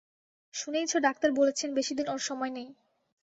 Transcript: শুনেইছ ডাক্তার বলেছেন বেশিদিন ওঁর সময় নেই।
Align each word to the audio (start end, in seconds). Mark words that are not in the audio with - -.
শুনেইছ 0.53 0.91
ডাক্তার 0.97 1.29
বলেছেন 1.31 1.69
বেশিদিন 1.73 2.05
ওঁর 2.09 2.21
সময় 2.21 2.51
নেই। 2.51 2.67